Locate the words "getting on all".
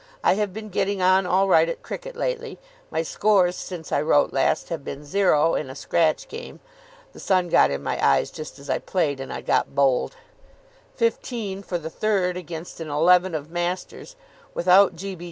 0.69-1.47